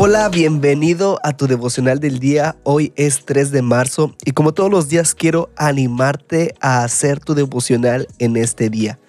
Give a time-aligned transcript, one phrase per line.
[0.00, 2.54] Hola, bienvenido a tu devocional del día.
[2.62, 7.34] Hoy es 3 de marzo y como todos los días quiero animarte a hacer tu
[7.34, 9.00] devocional en este día.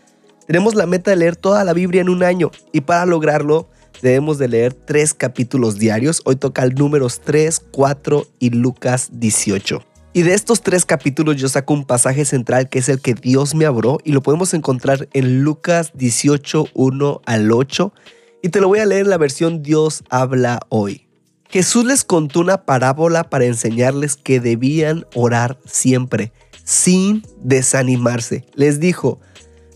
[0.47, 3.69] Tenemos la meta de leer toda la Biblia en un año y para lograrlo
[4.01, 6.23] debemos de leer tres capítulos diarios.
[6.25, 9.85] Hoy toca el números 3, 4 y Lucas 18.
[10.13, 13.53] Y de estos tres capítulos yo saco un pasaje central que es el que Dios
[13.53, 17.93] me abrió y lo podemos encontrar en Lucas 18, 1 al 8.
[18.41, 21.07] Y te lo voy a leer en la versión Dios habla hoy.
[21.49, 26.31] Jesús les contó una parábola para enseñarles que debían orar siempre,
[26.63, 28.45] sin desanimarse.
[28.53, 29.19] Les dijo,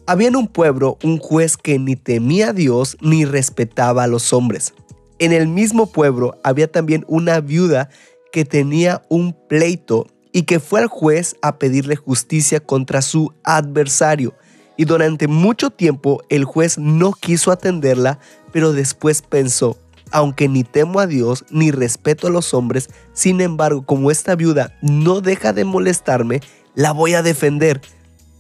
[0.05, 4.31] había en un pueblo un juez que ni temía a Dios ni respetaba a los
[4.33, 4.73] hombres.
[5.19, 7.89] En el mismo pueblo había también una viuda
[8.31, 14.35] que tenía un pleito y que fue al juez a pedirle justicia contra su adversario.
[14.77, 18.19] Y durante mucho tiempo el juez no quiso atenderla,
[18.51, 19.77] pero después pensó,
[20.11, 24.75] aunque ni temo a Dios ni respeto a los hombres, sin embargo, como esta viuda
[24.81, 26.41] no deja de molestarme,
[26.75, 27.81] la voy a defender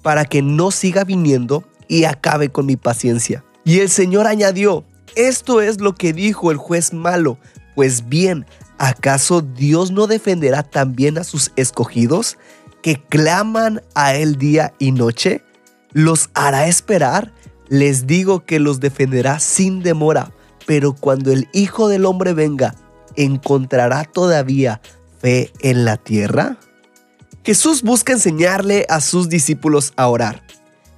[0.01, 3.43] para que no siga viniendo y acabe con mi paciencia.
[3.63, 4.83] Y el Señor añadió,
[5.15, 7.37] esto es lo que dijo el juez malo,
[7.75, 8.45] pues bien,
[8.77, 12.37] ¿acaso Dios no defenderá también a sus escogidos
[12.81, 15.43] que claman a Él día y noche?
[15.93, 17.33] ¿Los hará esperar?
[17.69, 20.33] Les digo que los defenderá sin demora,
[20.65, 22.75] pero cuando el Hijo del Hombre venga,
[23.15, 24.81] ¿encontrará todavía
[25.19, 26.57] fe en la tierra?
[27.43, 30.43] Jesús busca enseñarle a sus discípulos a orar.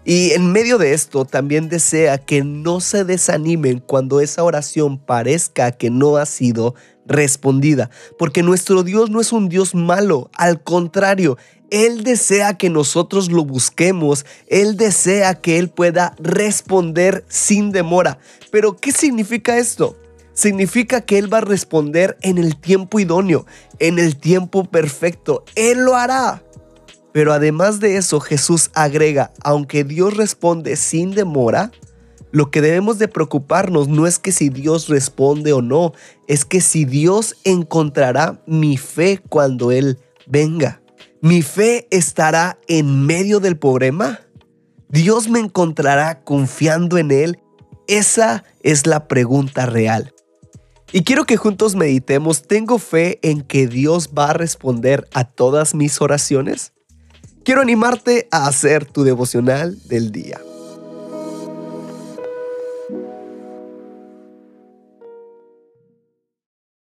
[0.07, 5.71] Y en medio de esto también desea que no se desanimen cuando esa oración parezca
[5.71, 6.75] que no ha sido
[7.07, 11.38] respondida, porque nuestro Dios no es un Dios malo, al contrario,
[11.71, 18.19] Él desea que nosotros lo busquemos, Él desea que Él pueda responder sin demora.
[18.52, 19.97] Pero, ¿qué significa esto?
[20.35, 23.47] significa que Él va a responder en el tiempo idóneo,
[23.80, 25.44] en el tiempo perfecto.
[25.55, 26.44] Él lo hará.
[27.11, 31.72] Pero además de eso, Jesús agrega, aunque Dios responde sin demora,
[32.31, 35.94] lo que debemos de preocuparnos no es que si Dios responde o no,
[36.28, 39.97] es que si Dios encontrará mi fe cuando Él
[40.28, 40.81] venga.
[41.21, 44.19] ¿Mi fe estará en medio del problema?
[44.89, 47.39] ¿Dios me encontrará confiando en Él?
[47.87, 50.13] Esa es la pregunta real.
[50.91, 55.75] Y quiero que juntos meditemos, ¿tengo fe en que Dios va a responder a todas
[55.75, 56.73] mis oraciones?
[57.43, 60.39] Quiero animarte a hacer tu devocional del día.